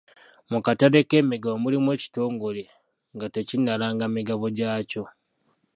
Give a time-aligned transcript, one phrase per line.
[0.51, 2.63] Mu katale k'emigabo mulimu ekitongole
[3.15, 5.03] nga tekinnalanga migabo gyakyo.